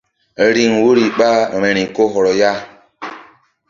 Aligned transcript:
Riŋ 0.55 0.71
woyri 0.81 1.05
ɓa 1.17 1.29
vbi̧ri 1.59 1.83
ko 1.95 2.03
hɔrɔ 2.13 2.31
ya. 2.41 2.51